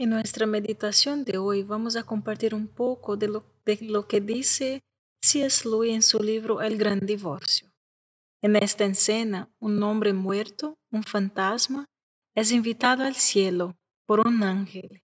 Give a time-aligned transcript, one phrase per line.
[0.00, 4.80] En nuestra meditación de hoy vamos a compartir un poco de lo, que dice
[5.20, 5.68] C.S.
[5.68, 7.68] Lewis en su libro El Gran Divorcio.
[8.40, 11.84] En esta escena, un hombre muerto, un fantasma,
[12.36, 13.74] es invitado al cielo
[14.06, 15.02] por un ángel,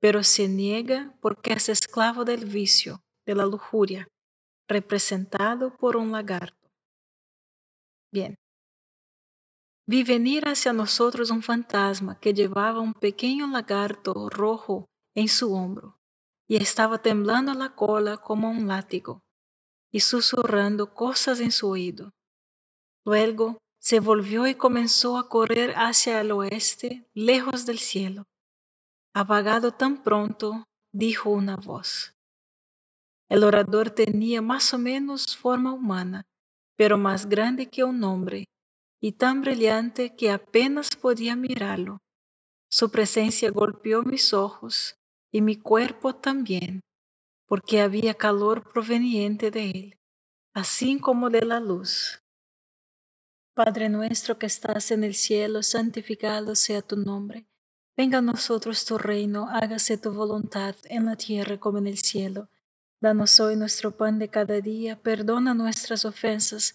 [0.00, 4.08] pero se niega porque es esclavo del vicio, de la lujuria,
[4.66, 6.70] representado por un lagarto.
[8.10, 8.36] Bien,
[9.86, 15.98] Vi venir hacia nosotros un fantasma que llevaba un pequeño lagarto rojo en su hombro
[16.46, 19.22] y estaba temblando la cola como un látigo
[19.90, 22.12] y susurrando cosas en su oído.
[23.04, 28.24] Luego se volvió y comenzó a correr hacia el oeste, lejos del cielo.
[29.14, 32.14] Apagado tan pronto, dijo una voz.
[33.28, 36.26] El orador tenía más o menos forma humana,
[36.76, 38.44] pero más grande que un hombre
[39.00, 42.02] y tan brillante que apenas podía mirarlo.
[42.68, 44.96] Su presencia golpeó mis ojos
[45.32, 46.82] y mi cuerpo también,
[47.46, 49.98] porque había calor proveniente de él,
[50.54, 52.22] así como de la luz.
[53.54, 57.46] Padre nuestro que estás en el cielo, santificado sea tu nombre.
[57.96, 62.48] Venga a nosotros tu reino, hágase tu voluntad en la tierra como en el cielo.
[63.00, 66.74] Danos hoy nuestro pan de cada día, perdona nuestras ofensas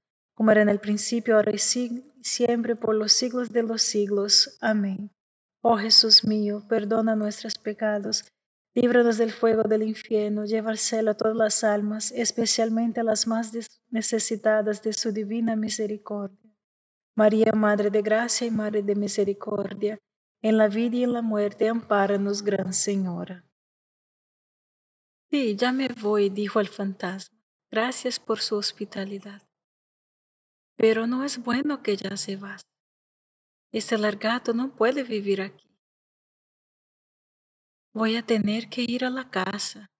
[0.41, 4.57] como era en el principio, ahora y siempre, por los siglos de los siglos.
[4.59, 5.11] Amén.
[5.61, 8.25] Oh Jesús mío, perdona nuestros pecados,
[8.73, 13.27] líbranos del fuego del infierno, lleva al cielo a todas las almas, especialmente a las
[13.27, 13.51] más
[13.91, 16.51] necesitadas de su divina misericordia.
[17.15, 19.99] María, Madre de Gracia y Madre de Misericordia,
[20.41, 23.45] en la vida y en la muerte, ampáranos, Gran Señora.
[25.29, 27.37] Sí, ya me voy, dijo el fantasma.
[27.69, 29.43] Gracias por su hospitalidad.
[30.81, 32.63] Pero no es bueno que ya se vas.
[33.71, 35.69] Este largato no puede vivir aquí.
[37.93, 39.91] Voy a tener que ir a la casa.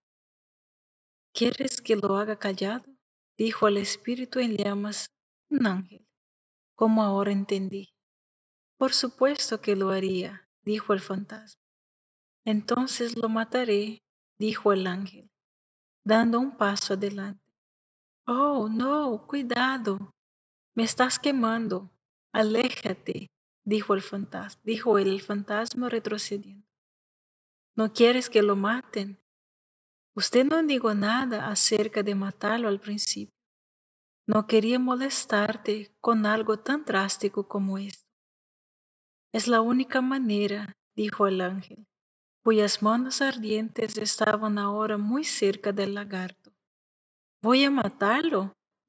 [1.36, 2.84] ¿Quieres que lo haga callado?
[3.38, 5.12] Dijo el espíritu en llamas,
[5.52, 6.08] un ángel,
[6.74, 7.94] como ahora entendí.
[8.80, 11.62] Por supuesto que lo haría, dijo el fantasma.
[12.44, 14.02] Entonces lo mataré,
[14.40, 15.30] dijo el ángel,
[16.04, 17.46] dando un paso adelante.
[18.26, 20.12] Oh, no, cuidado,
[20.76, 21.90] me estás quemando,
[22.34, 23.28] aléjate,
[23.66, 26.66] dijo el fantasma, dijo el fantasma retrocediendo.
[27.76, 29.20] ¿No quieres que lo maten?
[30.16, 33.34] Usted no dijo nada acerca de matarlo al principio.
[34.28, 38.10] No quería molestarte con algo tan drástico como esto.
[39.34, 41.86] Es la única manera, dijo el ángel,
[42.44, 46.52] cuyas manos ardientes estaban ahora muy cerca del lagarto.
[47.42, 48.54] Voy a matarlo,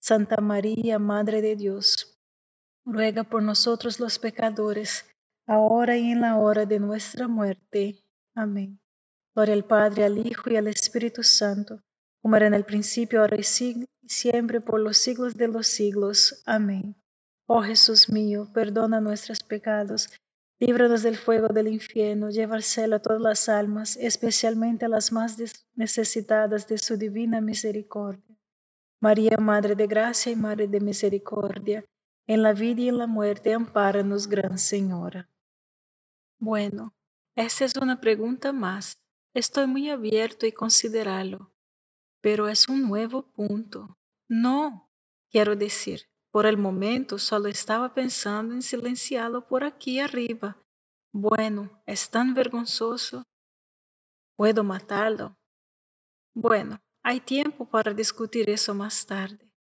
[0.00, 2.18] Santa María, Madre de Dios,
[2.84, 5.04] ruega por nosotros los pecadores,
[5.46, 8.04] ahora y en la hora de nuestra muerte.
[8.34, 8.80] Amén.
[9.34, 11.82] Gloria al Padre, al Hijo y al Espíritu Santo,
[12.22, 16.42] como era en el principio, ahora y siempre, por los siglos de los siglos.
[16.46, 16.96] Amén.
[17.46, 20.10] Oh Jesús mío, perdona nuestros pecados,
[20.60, 25.12] líbranos del fuego del infierno, lleva al cielo a todas las almas, especialmente a las
[25.12, 25.36] más
[25.74, 28.37] necesitadas de su divina misericordia.
[29.00, 31.84] María, Madre de Gracia y Madre de Misericordia,
[32.26, 35.28] en la vida y en la muerte, ampáranos, Gran Señora.
[36.40, 36.92] Bueno,
[37.36, 38.98] esa es una pregunta más.
[39.34, 41.52] Estoy muy abierto y considerarlo,
[42.20, 43.96] pero es un nuevo punto.
[44.28, 44.90] No,
[45.30, 50.56] quiero decir, por el momento solo estaba pensando en silenciarlo por aquí arriba.
[51.12, 53.22] Bueno, es tan vergonzoso.
[54.36, 55.36] ¿Puedo matarlo?
[56.34, 59.52] Bueno, hay tiempo para discutir eso más tarde.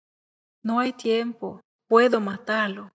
[0.63, 1.61] No hay tiempo.
[1.87, 2.91] Puedo matarlo.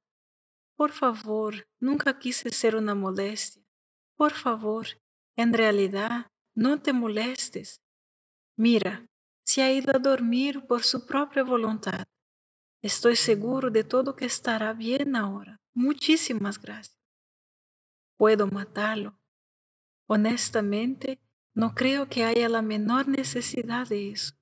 [0.76, 3.62] Por favor, nunca quise ser una molestia.
[4.16, 4.86] Por favor,
[5.36, 7.80] en realidad, no te molestes.
[8.56, 9.06] Mira,
[9.44, 12.06] se ha ido a dormir por su propia voluntad.
[12.82, 15.60] Estoy seguro de todo que estará bien ahora.
[15.72, 16.98] Muchísimas gracias.
[18.16, 19.18] Puedo matarlo.
[20.06, 21.20] Honestamente,
[21.54, 24.34] no creo que haya la menor necesidad de eso.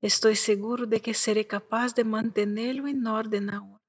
[0.00, 3.82] Estoy seguro de que seré capaz de mantenerlo en orden ahora.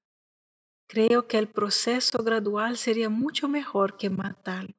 [0.87, 4.75] Creo que el proceso gradual sería mucho mejor que matarlo.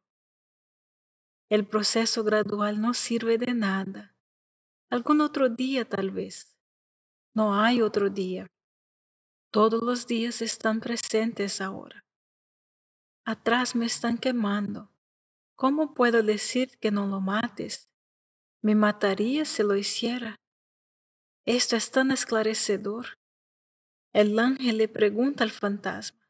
[1.48, 4.16] El proceso gradual no sirve de nada.
[4.90, 6.56] Algún otro día tal vez.
[7.34, 8.46] No hay otro día.
[9.50, 12.04] Todos los días están presentes ahora.
[13.24, 14.90] Atrás me están quemando.
[15.56, 17.88] ¿Cómo puedo decir que no lo mates?
[18.62, 20.36] Me mataría si lo hiciera.
[21.46, 23.16] Esto es tan esclarecedor.
[24.12, 26.28] El ángel le pregunta al fantasma,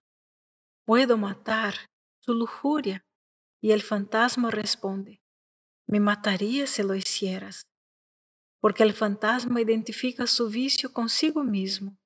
[0.85, 1.75] ¿puedo matar
[2.21, 3.05] su lujuria?
[3.61, 5.21] Y el fantasma responde,
[5.89, 7.67] me mataría si lo hicieras,
[8.61, 11.97] porque el fantasma identifica su vicio consigo mismo.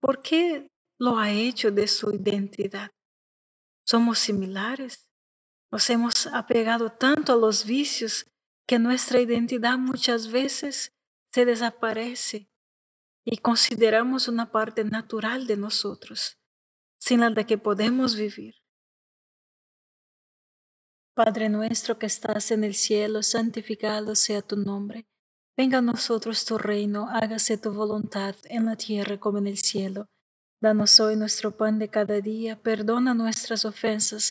[0.00, 2.90] ¿Por qué lo ha hecho de su identidad?
[3.84, 5.09] ¿Somos similares?
[5.72, 8.26] Nos hemos apegado tanto a los vicios
[8.66, 10.92] que nuestra identidad muchas veces
[11.32, 12.48] se desaparece
[13.24, 16.38] y consideramos una parte natural de nosotros,
[16.98, 18.54] sin la que podemos vivir.
[21.14, 25.06] Padre nuestro que estás en el cielo, santificado sea tu nombre.
[25.56, 30.06] Venga a nosotros tu reino, hágase tu voluntad en la tierra como en el cielo.
[30.60, 34.30] Danos hoy nuestro pan de cada día, perdona nuestras ofensas,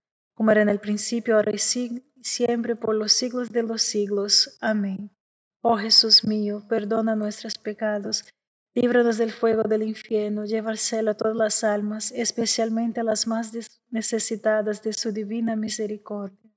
[0.41, 4.57] como era en el principio, ahora y siempre, por los siglos de los siglos.
[4.59, 5.11] Amén.
[5.61, 8.25] Oh Jesús mío, perdona nuestros pecados,
[8.73, 13.27] líbranos del fuego del infierno, lleva al cielo a todas las almas, especialmente a las
[13.27, 13.51] más
[13.91, 16.51] necesitadas de su divina misericordia.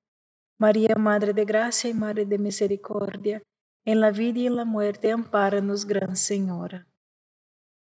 [0.57, 3.43] María, Madre de Gracia y Madre de Misericordia,
[3.85, 6.87] en la vida y en la muerte, ampáranos, Gran Señora.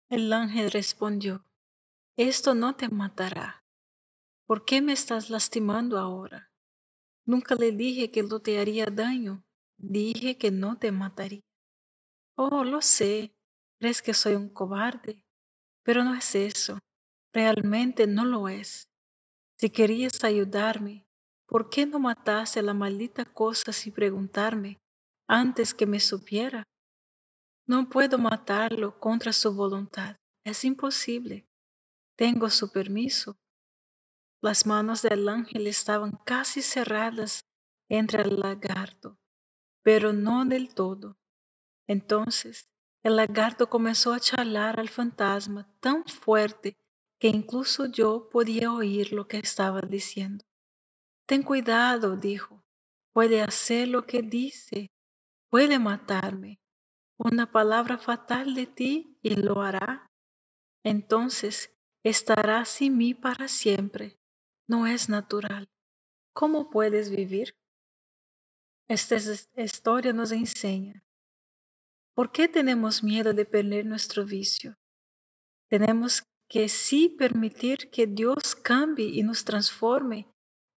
[0.08, 1.44] El ángel respondió,
[2.16, 3.61] esto no te matará.
[4.52, 6.52] ¿Por qué me estás lastimando ahora?
[7.24, 9.42] Nunca le dije que no te haría daño.
[9.78, 11.40] Dije que no te mataría.
[12.36, 13.34] Oh, lo sé.
[13.78, 15.24] Crees que soy un cobarde.
[15.82, 16.78] Pero no es eso.
[17.32, 18.90] Realmente no lo es.
[19.58, 21.06] Si querías ayudarme,
[21.46, 24.76] ¿por qué no mataste la maldita cosa sin preguntarme
[25.26, 26.62] antes que me supiera?
[27.66, 30.16] No puedo matarlo contra su voluntad.
[30.44, 31.46] Es imposible.
[32.18, 33.38] Tengo su permiso.
[34.42, 37.46] Las manos del ángel estaban casi cerradas
[37.88, 39.16] entre el lagarto,
[39.82, 41.16] pero no del todo.
[41.86, 42.68] Entonces
[43.04, 46.76] el lagarto comenzó a charlar al fantasma tan fuerte
[47.20, 50.44] que incluso yo podía oír lo que estaba diciendo.
[51.24, 52.64] Ten cuidado, dijo.
[53.12, 54.90] Puede hacer lo que dice.
[55.50, 56.58] Puede matarme.
[57.16, 60.10] Una palabra fatal de ti y lo hará.
[60.82, 64.18] Entonces estará sin mí para siempre.
[64.72, 65.68] No es natural.
[66.32, 67.54] ¿cómo puedes vivir?
[68.88, 69.16] Esta
[69.56, 71.04] historia nos enseña
[72.14, 74.78] ¿Por qué tenemos miedo de perder nuestro vicio?
[75.68, 80.26] Tenemos que sí permitir que Dios cambie y nos transforme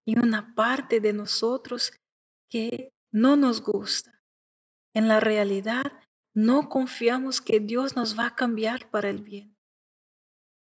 [0.05, 1.93] en una parte de nosotros
[2.49, 4.21] que no nos gusta.
[4.93, 5.85] En la realidad,
[6.33, 9.55] no confiamos que Dios nos va a cambiar para el bien.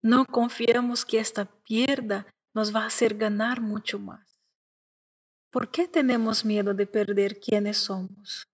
[0.04, 4.40] No confiamos que esta pierda nos va a hacer ganar mucho más.
[5.52, 8.48] ¿Por qué tenemos miedo de perder quienes somos?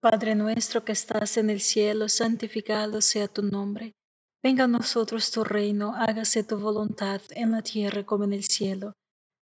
[0.00, 3.94] Padre nuestro que estás en el cielo, santificado sea tu nombre.
[4.42, 8.94] Venga a nosotros tu reino, hágase tu voluntad en la tierra como en el cielo.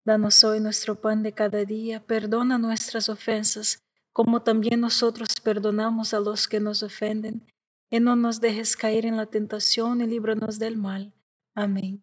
[0.04, 3.78] Danos hoy nuestro pan de cada día, perdona nuestras ofensas,
[4.12, 7.46] como también nosotros perdonamos a los que nos ofenden,
[7.88, 11.14] y no nos dejes caer en la tentación y líbranos del mal.
[11.54, 12.02] Amén.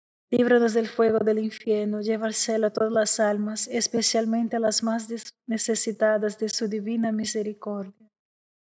[0.31, 4.81] líbranos del fuego del infierno, lleva al cielo a todas las almas, especialmente a las
[4.81, 5.09] más
[5.45, 8.09] necesitadas de su divina misericordia.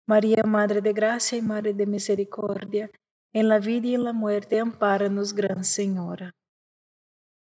[0.09, 2.89] María, Madre de Gracia y Madre de Misericordia,
[3.33, 6.33] en la vida y en la muerte, ampáranos, Gran Señora.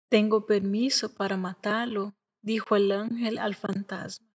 [0.09, 4.27] Tengo permiso para matarlo, dijo el ángel al fantasma.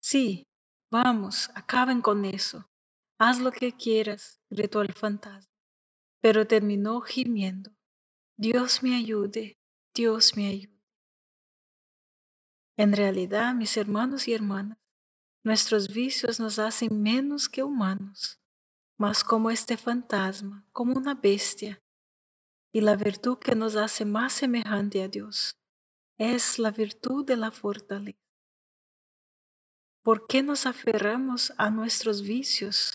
[0.00, 0.46] Sí,
[0.88, 2.70] vamos, acaben con eso.
[3.18, 5.52] Haz lo que quieras, gritó el fantasma,
[6.22, 7.72] pero terminó gimiendo.
[8.40, 9.58] Dios me ayude,
[9.94, 10.80] Dios me ayude.
[12.78, 14.78] En realidad, mis hermanos y hermanas,
[15.42, 18.38] Nuestros vicios nos hacen menos que humanos,
[18.98, 21.78] mas como este fantasma, como una bestia,
[22.72, 25.54] y la virtud que nos hace más semejante a Dios.
[26.16, 28.18] es la virtud de la fortaleza.
[30.02, 32.94] ¿Por qué nos aferramos a nuestros vicios?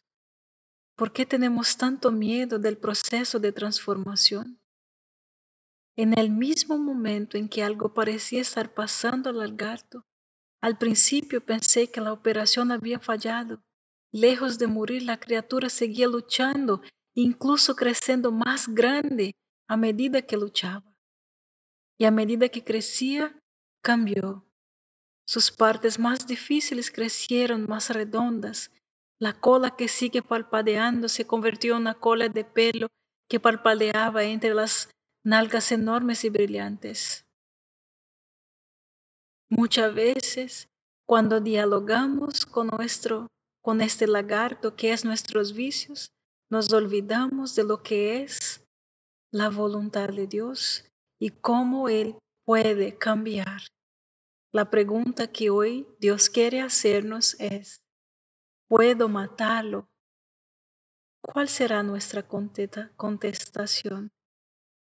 [0.96, 4.60] ¿Por qué tenemos tanto miedo del proceso de transformación?
[5.98, 10.06] En el mismo momento en que algo parecía estar pasando al lagarto,
[10.62, 13.64] al principio pensé que la operación había fallado.
[14.12, 16.82] Lejos de morir, la criatura seguía luchando,
[17.14, 19.36] incluso creciendo más grande
[19.68, 20.84] a medida que luchaba.
[21.98, 23.38] Y a medida que crecía,
[23.82, 24.46] cambió.
[25.26, 28.72] Sus partes más difíciles crecieron más redondas.
[29.18, 32.88] La cola que sigue palpadeando se convirtió en una cola de pelo
[33.30, 34.90] que palpadeaba entre las
[35.26, 37.26] nalgas enormes y brillantes.
[39.50, 40.70] Muchas veces,
[41.08, 43.28] cuando dialogamos con, nuestro,
[43.62, 46.12] con este lagarto que es nuestros vicios,
[46.52, 48.64] nos olvidamos de lo que es
[49.32, 50.86] la voluntad de Dios
[51.20, 53.62] y cómo Él puede cambiar.
[54.54, 57.82] La pregunta que hoy Dios quiere hacernos es,
[58.68, 59.90] ¿puedo matarlo?
[61.22, 64.12] ¿Cuál será nuestra contestación?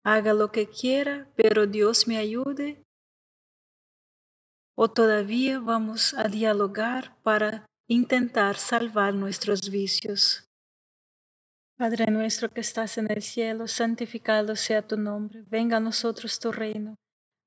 [0.04, 2.84] Haga lo que quiera, pero Dios me ayude.
[4.76, 10.48] ¿O todavía vamos a dialogar para intentar salvar nuestros vicios?
[11.78, 16.52] Padre nuestro que estás en el cielo, santificado sea tu nombre, venga a nosotros tu
[16.52, 16.98] reino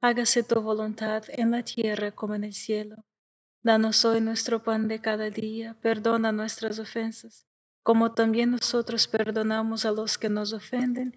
[0.02, 2.96] hágase tu voluntad en la tierra como en el cielo.
[3.62, 7.46] Danos hoy nuestro pan de cada día, perdona nuestras ofensas,
[7.84, 11.16] como también nosotros perdonamos a los que nos ofenden,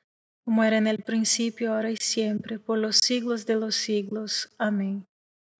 [0.45, 4.49] como era en el principio, ahora y siempre, por los siglos de los siglos.
[4.57, 5.05] Amén.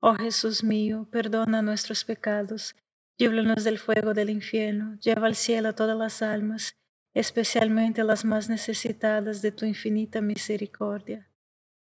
[0.01, 2.75] Oh Jesús mío, perdona nuestros pecados,
[3.19, 6.75] líbranos del fuego del infierno, lleva al cielo a todas las almas,
[7.13, 11.29] especialmente las más necesitadas de tu infinita misericordia.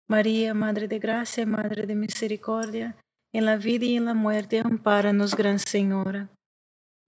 [0.08, 2.96] María, Madre de Gracia y Madre de Misericordia,
[3.34, 6.30] en la vida y en la muerte, ampáranos, Gran Señora.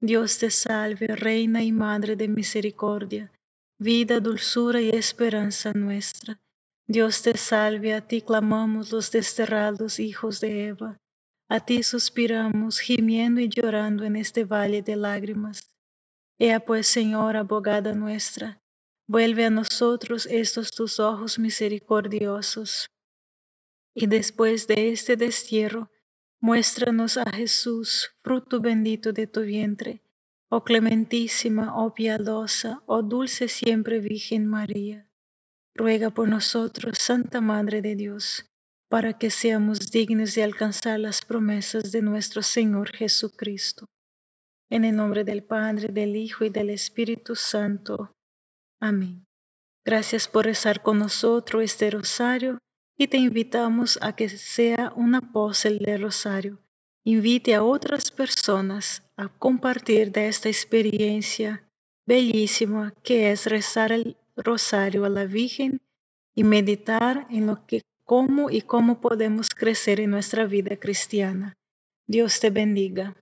[0.02, 3.32] Dios te salve, Reina y Madre de Misericordia,
[3.79, 6.39] vida, dulzura y esperanza nuestra.
[6.87, 10.97] Dios te salve, a ti clamamos los desterrados hijos de Eva,
[11.49, 15.69] a ti suspiramos, gimiendo y llorando en este valle de lágrimas.
[16.39, 18.61] Ea pues, Señor, abogada nuestra,
[19.07, 22.87] vuelve a nosotros estos tus ojos misericordiosos.
[23.93, 25.89] Y después de este destierro,
[26.39, 30.03] muéstranos a Jesús, fruto bendito de tu vientre,
[30.49, 35.07] oh clementísima, oh piadosa, oh dulce siempre Virgen María
[35.77, 38.45] ruega por nosotros, Santa Madre de Dios,
[38.89, 43.86] para que seamos dignos de alcanzar las promesas de nuestro Señor Jesucristo.
[44.69, 48.12] En el nombre del Padre, del Hijo y del Espíritu Santo.
[48.81, 49.25] Amén.
[49.86, 52.57] Gracias por rezar con nosotros este rosario
[52.97, 56.60] y te invitamos a que sea un apóstol del rosario.
[57.08, 61.63] Invite a otras personas a compartir esta experiencia
[62.06, 65.80] bellísima que es rezar el rosario a la Virgen
[66.36, 71.54] y meditar en lo que, cómo y cómo podemos crecer en nuestra vida cristiana.
[72.08, 73.15] Dios te bendiga.